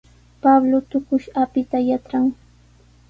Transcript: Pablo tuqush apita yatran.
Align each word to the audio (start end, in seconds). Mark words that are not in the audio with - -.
Pablo 0.41 0.77
tuqush 0.89 1.27
apita 1.41 1.77
yatran. 1.87 2.25